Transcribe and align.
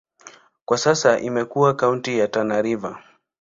Kwa 0.65 0.77
sasa 0.77 1.19
imekuwa 1.19 1.75
kaunti 1.75 2.17
ya 2.19 2.27
Tana 2.27 2.61
River. 2.61 2.97